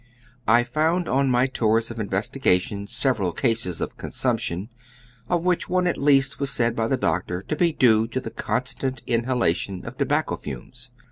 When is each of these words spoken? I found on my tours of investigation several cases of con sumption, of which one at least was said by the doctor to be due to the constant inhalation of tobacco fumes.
I 0.47 0.63
found 0.63 1.07
on 1.07 1.29
my 1.29 1.45
tours 1.45 1.91
of 1.91 1.99
investigation 1.99 2.87
several 2.87 3.31
cases 3.31 3.81
of 3.81 3.97
con 3.97 4.09
sumption, 4.09 4.69
of 5.29 5.43
which 5.45 5.69
one 5.69 5.85
at 5.85 5.95
least 5.95 6.39
was 6.39 6.49
said 6.49 6.75
by 6.75 6.87
the 6.87 6.97
doctor 6.97 7.39
to 7.43 7.55
be 7.55 7.71
due 7.71 8.07
to 8.07 8.19
the 8.19 8.31
constant 8.31 9.03
inhalation 9.05 9.85
of 9.85 9.99
tobacco 9.99 10.37
fumes. 10.37 10.89